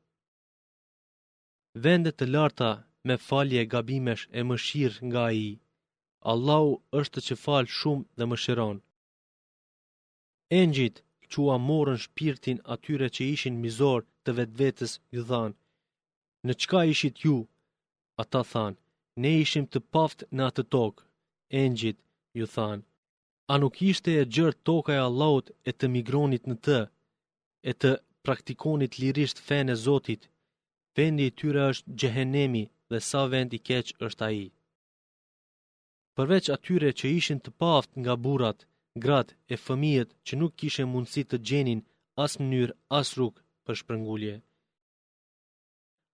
[1.85, 2.71] Vendet të larta
[3.09, 5.51] me falje gabimesh e më shirë nga i,
[6.33, 6.71] Allahu
[7.03, 8.79] është të që falë shumë dhe më shiron.
[10.62, 10.97] Engjit
[11.41, 15.57] u morën shpirtin atyre që ishin mizor të vetë vetës ju dhanë.
[16.47, 17.37] Në qka ishit ju?
[18.23, 18.79] Ata thanë,
[19.23, 21.03] ne ishim të paft në atë tokë.
[21.63, 21.99] Engjit,
[22.39, 22.85] ju thanë,
[23.53, 26.79] a nuk ishte e gjërë toka e Allahut e të migronit në të,
[27.71, 27.91] e të
[28.25, 30.23] praktikonit lirisht fen e Zotit,
[30.97, 34.47] vendi i tyre është gjehenemi dhe sa vend i keq është a i.
[36.17, 38.59] Përveç atyre që ishin të paft nga burat,
[39.03, 41.81] gratë e fëmijët që nuk kishe mundësi të gjenin
[42.25, 44.35] asë mënyrë, asë rukë për shpërngullje.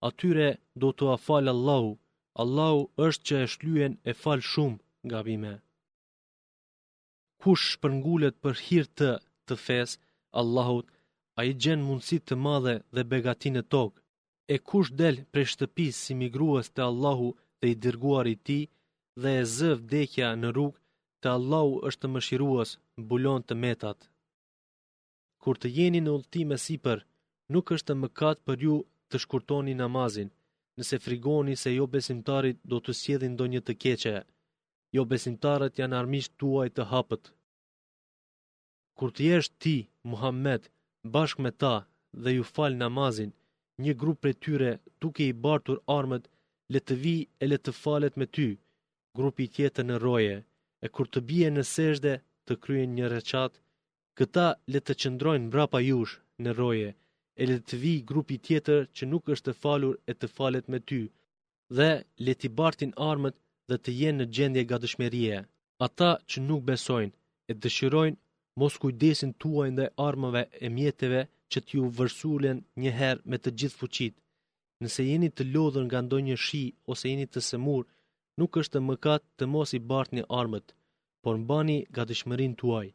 [0.09, 0.47] Atyre
[0.81, 1.91] do të afalë Allahu,
[2.43, 5.53] Allahu është që e shlyen e falë shumë nga bime.
[7.41, 9.11] Kush shpërngullet për hirtë të,
[9.47, 9.99] të fesë,
[10.41, 10.87] Allahut,
[11.39, 13.99] a i gjen mundësi të madhe dhe begatin e tokë,
[14.55, 17.29] e kush delë prej shtëpisë si migruës të Allahu
[17.61, 18.59] dhe i dirguar i ti,
[19.21, 20.80] dhe e zëvë dekja në rukë,
[21.23, 22.69] të Allahu është mëshiruas,
[23.01, 23.99] mbulon të metat.
[25.43, 26.99] Kur të jeni në ultime sipër,
[27.53, 28.75] nuk është më mëkat për ju
[29.09, 30.29] të shkurtoni namazin,
[30.77, 34.17] nëse frigoni se jo besimtarit do të sjedhin ndonjë të keqe.
[34.95, 37.23] Jo besimtarët janë armisht tuaj të hapët.
[38.97, 39.77] Kur të jesh ti,
[40.11, 40.63] Muhammed,
[41.13, 41.75] bashkë me ta
[42.23, 43.31] dhe ju fal namazin,
[43.83, 46.25] një grup për tyre tuke i bartur armët
[46.73, 48.47] le të vi e le të falet me ty,
[49.17, 50.37] grupi tjetër në roje
[50.85, 52.13] e kur të bie në seshde
[52.47, 53.53] të kryen një reqat,
[54.19, 56.89] këta le të qëndrojnë mbrapa jush në roje,
[57.41, 60.79] e le të vi grupi tjetër që nuk është të falur e të falet me
[60.89, 61.01] ty,
[61.77, 61.91] dhe
[62.25, 63.35] le t'i bartin armët
[63.69, 65.39] dhe të jenë në gjendje ga dëshmerie.
[65.87, 67.15] Ata që nuk besojnë
[67.49, 68.19] e dëshirojnë
[68.61, 74.13] mos kujdesin tuaj ndaj armëve e mjeteve që t'ju vërsulen njëherë me të gjithë fuqit.
[74.81, 77.87] Nëse jeni të lodhën nga ndonjë shi ose jeni të semurë,
[78.41, 80.67] nuk është mëkat të mos i bartë një armët,
[81.23, 82.87] por mbani ga dëshmërin tuaj.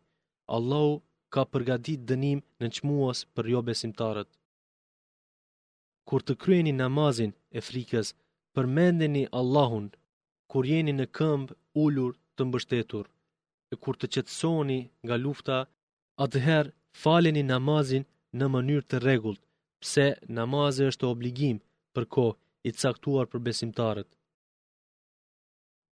[0.56, 0.92] Allahu
[1.34, 4.30] ka përgadit dënim në qmuas për jo besimtarët.
[6.08, 8.08] Kur të kryeni namazin e frikës,
[8.54, 9.86] përmendeni Allahun,
[10.50, 11.52] kur jeni në këmbë
[11.84, 13.06] ullur të mbështetur,
[13.72, 15.58] e kur të qetsoni nga lufta,
[16.24, 18.04] atëherë faleni namazin
[18.38, 19.42] në mënyrë të regullt,
[19.82, 20.06] pse
[20.38, 21.58] namazë është obligim
[21.94, 24.08] për kohë i caktuar për besimtarët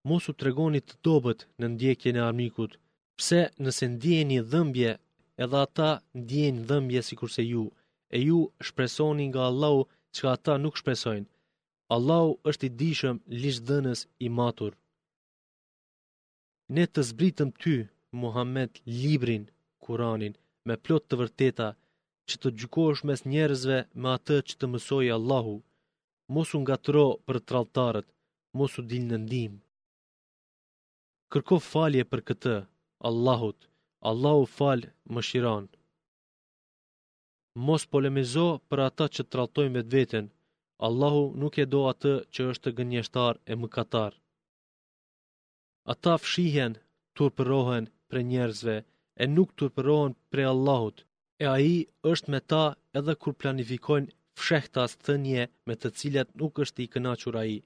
[0.09, 2.73] mos u tregoni të dobët në ndjekjen e armikut,
[3.19, 4.91] pse nëse ndjeni dhëmbje,
[5.43, 5.89] edhe ata
[6.19, 7.63] ndjejnë dhëmbje kurse ju,
[8.15, 9.81] e ju shpresoni nga Allahu
[10.15, 11.29] çka ata nuk shpresojnë.
[11.95, 14.71] Allahu është i dishëm lidhënës i matur.
[16.75, 17.75] Ne të zbritëm ty,
[18.21, 18.71] Muhammed,
[19.03, 19.43] librin,
[19.83, 20.33] Kur'anin,
[20.67, 21.67] me plot të vërteta,
[22.29, 25.55] që të gjykosh mes njerëzve me atë që të mësoi Allahu.
[26.33, 28.07] Mosu nga tëro për të raltarët,
[28.57, 29.53] mosu dilë në ndim
[31.33, 32.55] kërko falje për këtë,
[33.09, 33.57] Allahut,
[34.09, 34.83] Allahu fal
[35.15, 35.63] më shiran.
[37.65, 40.27] Mos polemizo për ata që të ratojnë vetë vetën,
[40.87, 44.13] Allahu nuk e do atë që është gënjeshtar e mëkatar.
[45.93, 46.75] Ata fshihen,
[47.17, 48.77] turpërohen për njerëzve,
[49.21, 50.97] e nuk turpërohen për Allahut,
[51.41, 51.75] e aji
[52.13, 52.63] është me ta
[52.99, 54.91] edhe kur planifikojnë fshehtas
[55.25, 57.59] nje me të cilat nuk është i kënachur aji.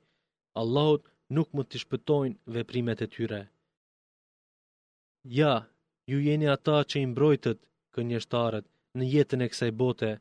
[0.61, 1.03] Allahut
[1.35, 3.43] nuk më të shpëtojnë veprimet e tyre.
[5.29, 5.67] Ja,
[6.07, 7.57] ju jeni ata që i mbrojtët,
[7.95, 8.65] kënjështarët,
[8.99, 10.11] në jetën e kësaj bote,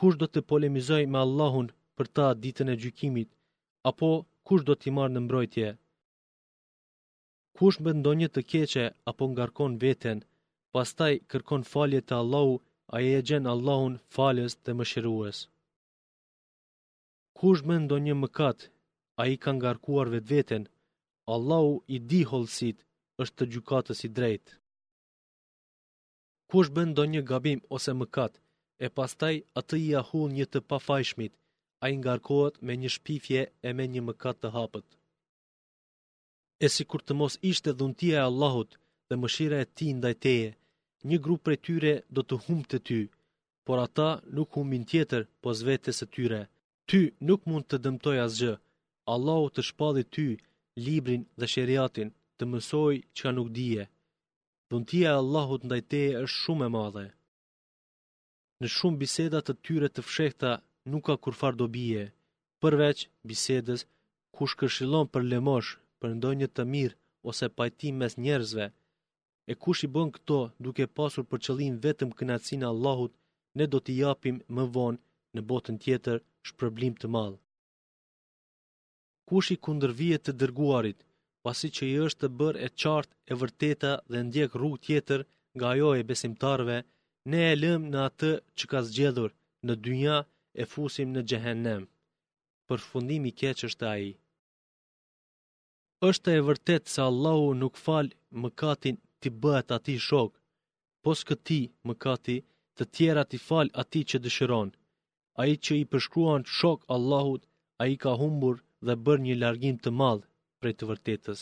[0.00, 3.30] kush do të polemizoj me Allahun për ta ditën e gjykimit,
[3.90, 4.10] apo
[4.50, 5.70] kush do t'i marë në mbrojtje?
[7.60, 8.84] Kush me ndonjë të keqe
[9.14, 10.18] apo ngarkon veten,
[10.76, 12.54] pastaj kërkon falje të Allahu,
[12.94, 15.38] a e gjenë Allahun faljes të mëshirues?
[17.40, 18.58] Kush me ndonjë mëkat,
[19.20, 20.64] a i ka ngarkuar vetë veten,
[21.38, 22.78] Allahu i di holësit,
[23.22, 24.54] është të gjukatës i drejtë.
[26.52, 28.32] Kush bën ndonjë gabim ose mëkat,
[28.84, 31.32] e pastaj atë i ahull një të pafajshmit,
[31.82, 34.88] a i ngarkohet me një shpifje e me një mëkat të hapët.
[36.64, 38.70] E si kur të mos ishte dhuntia e Allahut
[39.08, 40.50] dhe mëshira e ti ndaj teje,
[41.08, 43.00] një grup për tyre do të hum të ty,
[43.66, 46.42] por ata nuk humin tjetër po vetës e tyre.
[46.88, 48.52] Ty nuk mund të dëmtoj asgjë,
[49.14, 50.26] Allahut të shpadhi ty,
[50.86, 52.08] librin dhe shëriatin
[52.38, 53.84] të mësoj që ka nuk dije.
[54.70, 57.06] Dhuntia e Allahut ndaj te është shumë e madhe.
[58.60, 60.50] Në shumë biseda të tyre të fshehta
[60.90, 62.02] nuk ka kurfar bie,
[62.62, 63.80] përveç bisedës
[64.36, 66.96] kush këshillon për lemosh, për ndonjë të mirë
[67.30, 68.66] ose pajtim mes njerëzve.
[69.50, 73.12] E kush i bën këto duke pasur për qëllim vetëm kënaqësinë e Allahut,
[73.58, 75.02] ne do t'i japim më vonë
[75.34, 76.18] në botën tjetër
[76.48, 77.36] shpërblim të madh.
[79.28, 80.98] Kush i kundërvihet të dërguarit,
[81.46, 85.20] pasi që i është të bërë e qartë e vërteta dhe ndjek rrugë tjetër
[85.56, 86.76] nga ajo e besimtarve,
[87.30, 89.30] ne e lëmë në atë që ka zgjedhur
[89.66, 90.16] në dynja
[90.60, 91.82] e fusim në gjehenem,
[92.68, 94.10] për fundimi keq është a i.
[96.08, 100.38] Êshtë e vërtet se Allahu nuk falë më katin të bëhet ati shokë,
[101.04, 102.38] pos këti më kati
[102.78, 104.70] të tjera të falë ati që dëshiron.
[105.40, 107.42] a i që i përshkruan shokë Allahut,
[107.80, 108.54] a i ka humbur
[108.86, 110.26] dhe bërë një largim të madhë,
[110.62, 111.40] prej të vërtetës.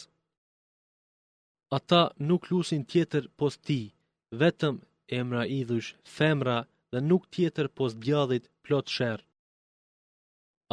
[1.78, 3.80] Ata nuk lusin tjetër pos ti,
[4.42, 4.76] vetëm
[5.20, 6.58] emra idhush, femra
[6.92, 9.26] dhe nuk tjetër pos bjadhit plot shërë.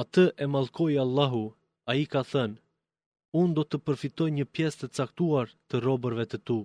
[0.01, 1.45] Atë e malkoj Allahu,
[1.89, 2.59] a i ka thënë,
[3.41, 6.59] unë do të përfitoj një pjesë të caktuar të robërve të tu.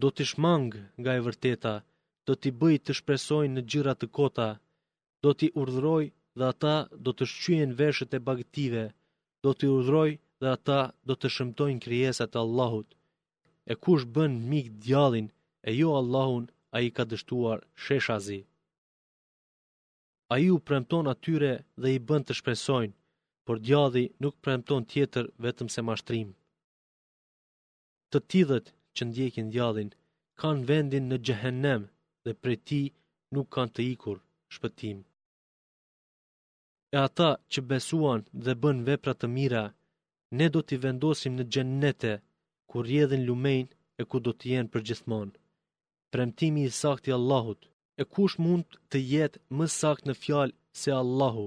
[0.00, 1.74] Do të shmangë nga e vërteta,
[2.26, 4.48] do të i bëj të shpresoj në gjyrat të kota,
[5.22, 6.02] do të i urdhroj
[6.38, 8.84] dhe ata do të shqyen veshët e bagtive,
[9.46, 12.88] Do t'i udhroj dhe ata do të shëmtojnë krijesat e Allahut.
[13.72, 15.28] E kush bën mik djallin
[15.68, 16.44] e jo Allahun,
[16.76, 18.40] ai ka dështuar sheshazi.
[20.34, 21.52] Ai u premton atyre
[21.82, 22.96] dhe i bën të shpresojnë,
[23.44, 26.28] por djalli nuk premton tjetër vetëm se mashtrim.
[28.10, 29.90] Të titët që ndjekin djallin
[30.40, 31.82] kanë vendin në Xhehenem
[32.24, 32.86] dhe prej tij
[33.34, 34.18] nuk kanë të ikur
[34.54, 34.98] shpëtim
[36.94, 39.64] e ata që besuan dhe bën vepra të mira,
[40.38, 42.12] ne do t'i vendosim në gjennete,
[42.68, 43.66] ku rjedhin lumejn
[44.00, 45.28] e ku do t'jen për gjithmon.
[46.12, 47.60] Premtimi i sakti Allahut,
[48.00, 51.46] e kush mund të jetë më sakt në fjalë se Allahu?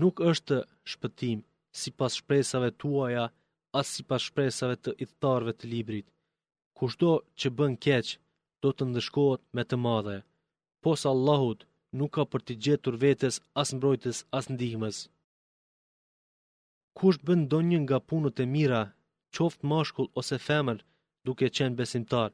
[0.00, 0.58] Nuk është
[0.90, 1.38] shpëtim
[1.78, 3.24] si pas shpresave tuaja,
[3.78, 6.06] as si pas shpresave të idhtarve të librit.
[6.78, 8.08] Kushto që bën keq,
[8.62, 10.18] do të ndëshkohet me të madhe.
[10.82, 11.60] Pos Allahut,
[12.00, 14.96] nuk ka për të gjetur vetes as mbrojtës as ndihmës.
[16.98, 18.82] Kush bën ndonjë nga punët e mira,
[19.36, 20.78] qoftë mashkull ose femër,
[21.26, 22.30] duke qenë besimtar,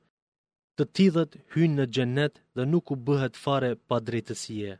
[0.76, 4.72] të tillët hyjnë në xhenet dhe nuk u bëhet fare pa drejtësie.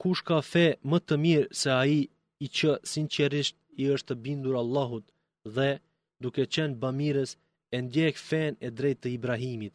[0.00, 1.96] Kush ka fe më të mirë se ai
[2.44, 5.06] i që sinqerisht i është të bindur Allahut
[5.56, 5.70] dhe
[6.24, 7.30] duke qenë bamirës
[7.74, 9.74] e ndjek fen e drejtë të Ibrahimit.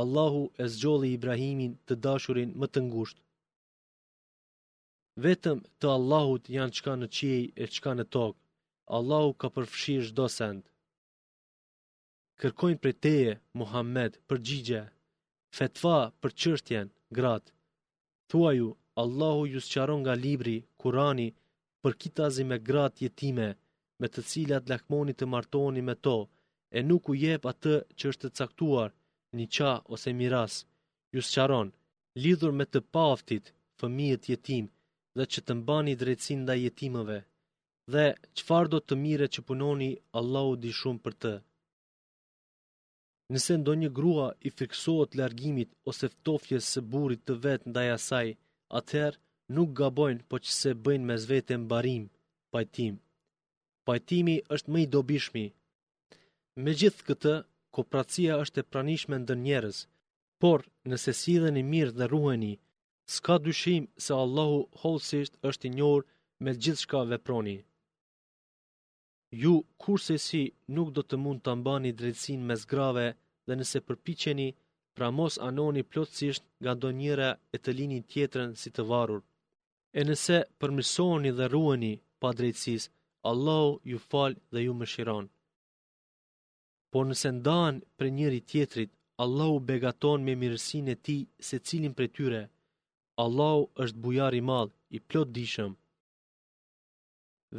[0.00, 3.22] Allahu e zgjolli Ibrahimin të dashurin më të ngushtë.
[5.26, 8.40] Vetëm të Allahut janë çka në qiej e çka në tokë.
[8.96, 10.62] Allahu ka përfshirë çdo send.
[12.40, 14.82] Kërkojnë prej teje Muhammed përgjigje,
[15.58, 17.52] fetva për çështjen gratë.
[18.30, 18.68] Thuaju,
[19.02, 21.28] Allahu ju sqaron nga libri Kurani
[21.82, 23.48] për kitazi me gratë jetime,
[24.00, 26.18] me të cilat lakmoni të martoni me to,
[26.76, 28.90] e nuk u jep atë që është të caktuar
[29.38, 30.54] një qa ose miras,
[31.14, 31.68] ju qaron,
[32.24, 33.44] lidhur me të paftit,
[33.78, 34.64] fëmijët jetim,
[35.16, 37.18] dhe që të mbani drejtsin nda jetimëve,
[37.92, 38.04] dhe
[38.36, 41.34] qëfar do të mire që punoni Allahu di shumë për të.
[43.32, 48.28] Nëse ndo një grua i friksohet largimit ose ftofjes së burit të vet nda jasaj,
[48.78, 49.18] atëherë
[49.56, 52.04] nuk gabojnë po që se bëjnë me zvete mbarim,
[52.52, 52.94] pajtim.
[53.86, 55.46] Pajtimi është më i dobishmi.
[56.62, 57.34] Me gjithë këtë,
[57.74, 59.78] kopratësia është e pranishme ndër njerës,
[60.42, 60.58] por
[60.90, 61.12] nëse
[61.44, 62.50] dhe një mirë dhe ruheni,
[63.14, 66.02] s'ka dyshim se Allahu holësisht është i njohur
[66.44, 67.56] me gjithçka veproni.
[69.42, 70.42] Ju kurse si
[70.76, 73.06] nuk do të mund të mbani drejtsin mes grave
[73.46, 74.48] dhe nëse përpiqeni,
[74.96, 79.20] pra mos anoni plotësisht nga do njëra e të lini tjetërën si të varur.
[79.98, 82.82] E nëse përmësoni dhe ruheni pa drejtsis,
[83.30, 85.30] Allahu ju falë dhe ju më shiranë
[86.94, 88.90] por nëse ndanë për njëri tjetrit,
[89.24, 92.42] Allahu begaton me mirësinë e tij se cilin prej tyre.
[93.24, 95.72] Allahu është bujar i madh, i plot dishëm.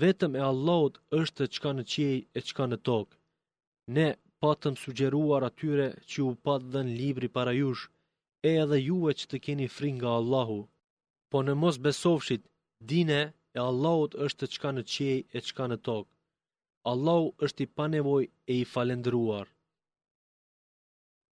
[0.03, 3.15] Vetëm e Allahut është të qka në qiej e qka në tokë.
[3.97, 4.07] Ne
[4.41, 7.83] patëm sugjeruar atyre që u patë dhe në libri para jush,
[8.49, 10.59] e edhe juve që të keni frin nga Allahu.
[11.29, 12.43] Po në mos besofshit,
[12.91, 13.21] dine
[13.57, 16.09] e Allahut është të qka në qiej e qka në tokë.
[16.91, 19.47] Allahu është i panevoj e i falendruar.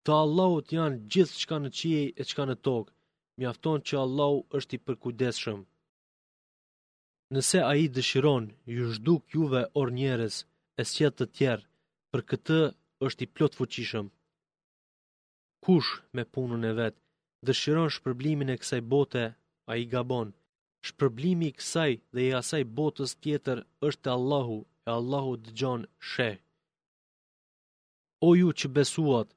[0.05, 2.91] Të Allahut janë gjithë qka në qiej e qka në tokë,
[3.39, 5.59] mjafton që Allahu është i përkudeshëm.
[7.37, 10.35] Nëse a i dëshiron, ju shduk juve or njerës,
[10.79, 11.65] e sjetë të tjerë,
[12.11, 12.59] për këtë
[13.07, 14.07] është i plot fuqishëm.
[15.65, 16.99] Kush me punën e vetë,
[17.47, 19.23] dëshiron shpërblimin e kësaj bote,
[19.71, 20.27] a i gabon,
[20.89, 23.57] shpërblimi i kësaj dhe i asaj botës tjetër
[23.89, 26.29] është Allahu e Allahu dëgjon she.
[28.27, 29.29] O ju që besuat,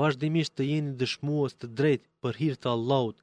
[0.00, 3.16] vazhdimisht të jeni dëshmuës të drejt për hirtë të Allahut,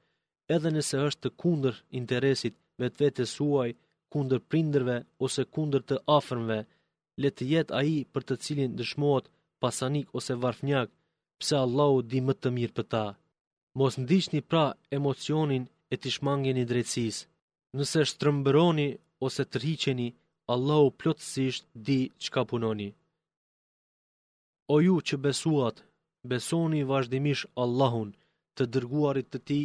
[0.56, 3.70] edhe nëse është të kundër interesit vetë vetë suaj,
[4.14, 6.60] kundër prinderve ose kundër të afrmve,
[7.22, 9.26] le të jetë aji për të cilin dëshmuat
[9.62, 10.90] pasanik ose varfnjak,
[11.40, 13.06] pse Allahu di më të mirë për ta.
[13.80, 14.66] Mos një pra
[14.98, 15.64] emocionin
[15.94, 16.08] e të
[16.62, 17.16] i drejtsis.
[17.78, 18.88] Nëse shtrëmbëroni
[19.26, 20.08] ose të rriqeni,
[20.54, 22.88] Allahu plotësisht di që ka punoni.
[24.74, 25.78] O ju që besuat,
[26.32, 28.10] besoni vazhdimish Allahun
[28.58, 29.60] të dërguarit të ti,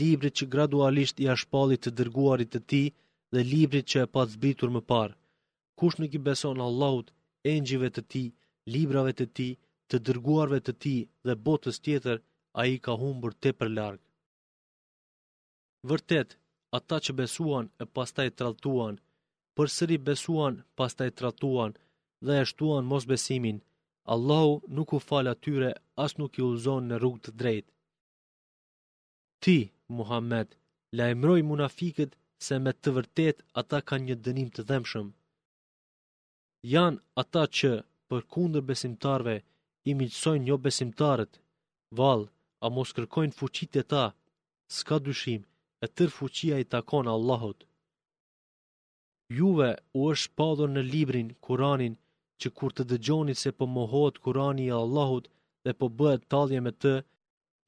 [0.00, 2.82] libri që gradualisht i ashpallit të dërguarit të ti
[3.34, 5.18] dhe libri që e patë zbitur më parë.
[5.80, 7.06] Kush nuk i beson Allahut,
[7.54, 8.22] engjive të ti,
[8.76, 9.48] librave të ti,
[9.90, 10.94] të dërguarve të ti
[11.26, 12.18] dhe botës tjetër,
[12.60, 14.06] a i ka humbur tepër për largë.
[15.90, 16.28] Vërtet,
[16.78, 18.44] ata që besuan e pastaj të
[19.58, 21.72] për sëri besuan pas të e tratuan
[22.26, 23.58] dhe e shtuan mos besimin,
[24.14, 25.70] Allahu nuk u falë atyre
[26.04, 27.66] as nuk i ullzon në rrug të drejt.
[29.42, 29.56] Ti,
[29.98, 30.48] Muhammed,
[30.98, 32.12] la emroj munafikët
[32.46, 35.08] se me të vërtet ata ka një dënim të dhemshëm.
[36.72, 37.72] Janë ata që,
[38.08, 39.36] për kundër besimtarve,
[39.90, 41.32] i miqësojnë jo besimtarët,
[42.00, 42.26] valë,
[42.64, 44.04] a mos kërkojnë fuqit e ta,
[44.76, 45.42] s'ka dyshim,
[45.84, 47.58] e tër fuqia i takon Allahot
[49.38, 51.94] juve u është padhur në librin Kur'anin
[52.42, 55.28] që kur të dëgjoni se po mohohet Kur'ani i Allahut
[55.64, 56.94] dhe po bëhet tallje me të,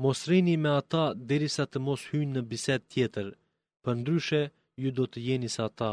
[0.02, 3.28] mos rini me ata derisa të mos hyjnë në bisedë tjetër.
[3.82, 4.40] Për ndryshe,
[4.82, 5.92] ju do të jeni sa ata.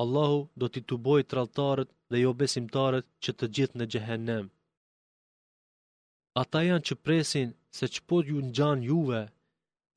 [0.00, 4.44] Allahu do t'i tubojë tradhtarët dhe jo besimtarët që të gjithë në xhehenem.
[6.42, 9.22] Ata janë që presin se që pot ju në gjanë juve,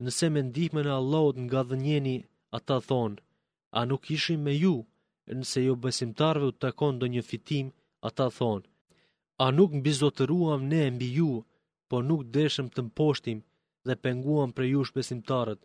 [0.04, 2.16] nëse me ndihme në Allahut nga dhenjeni,
[2.58, 3.18] ata thonë,
[3.78, 4.74] a nuk ishim me ju
[5.38, 7.66] nëse jo besimtarve u takon do një fitim,
[8.08, 8.66] ata thonë,
[9.44, 11.30] a nuk mbi zotëruam ne mbi ju,
[11.88, 13.38] po nuk deshëm të mposhtim
[13.86, 15.60] dhe penguam për jush besimtarët.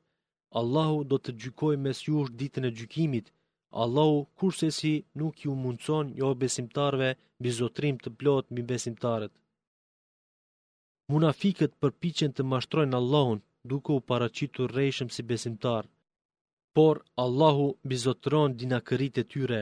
[0.60, 3.26] Allahu do të gjykoj mes jush ditën e gjykimit,
[3.82, 7.50] Allahu kurse si nuk ju mundëson jo besimtarve mbi
[8.04, 9.34] të plot mbi besimtarët.
[11.12, 13.40] Munafikët përpichen të mashtrojnë Allahun,
[13.70, 15.88] duke u paracitur rejshëm si besimtarë
[16.78, 19.62] por Allahu bizotron dina kërit e tyre.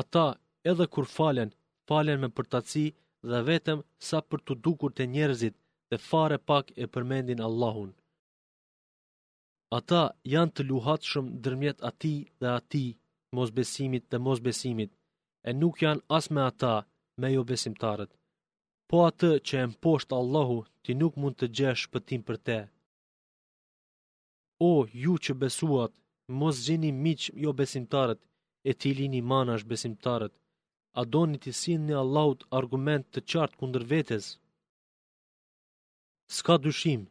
[0.00, 0.26] Ata
[0.70, 1.50] edhe kur falen,
[1.88, 2.86] falen me përtaci
[3.28, 5.54] dhe vetëm sa për të dukur të njerëzit
[5.90, 7.90] dhe fare pak e përmendin Allahun.
[9.78, 10.02] Ata
[10.32, 12.86] janë të luhat shumë dërmjet ati dhe ati,
[13.36, 14.90] mos besimit dhe mos besimit,
[15.48, 16.74] e nuk janë as me ata
[17.20, 18.10] me jo besimtarët.
[18.88, 22.58] Po atë që e mposht Allahu, ti nuk mund të gjesh pëtim për te.
[24.70, 24.72] O,
[25.02, 25.92] ju që besuat,
[26.40, 28.20] mos gjeni miq jo besimtarët,
[28.70, 30.34] e ti lini mana është besimtarët.
[31.00, 34.24] A do një të sinë një Allahut argument të qartë kundër vetës?
[36.36, 37.02] Ska dushim,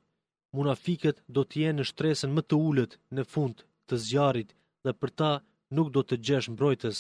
[0.58, 3.58] munafiket do t'je në shtresën më të ullët në fund
[3.88, 4.50] të zjarit
[4.84, 5.32] dhe për ta
[5.76, 6.98] nuk do të gjesh mbrojtës.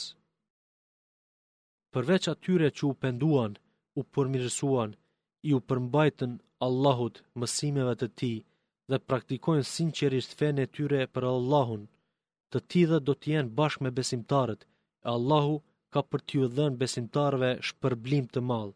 [1.93, 3.53] Përveç atyre që u penduan,
[3.99, 4.91] u përmirësuan,
[5.47, 6.31] i u përmbajtën
[6.67, 8.33] Allahut mësimeve të ti
[8.89, 11.83] dhe praktikojnë sinqerisht fene tyre për Allahun,
[12.53, 14.61] të tjithë do të jenë bashkë me besimtarët,
[15.05, 15.55] e Allahu
[15.93, 18.73] ka për t'ju dhenë besimtarëve shpërblim të malë.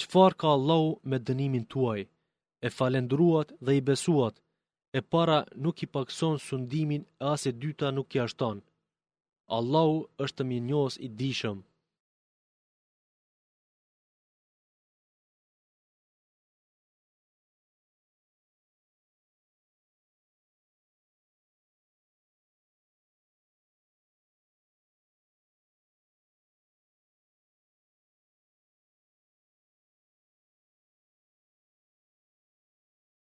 [0.00, 2.00] Qëfar ka Allahu me dënimin tuaj?
[2.66, 4.34] E falendruat dhe i besuat,
[4.98, 8.58] e para nuk i pakson sundimin e as e dyta nuk i ashton.
[9.58, 11.64] Allahu është të minjohës i dishëmë.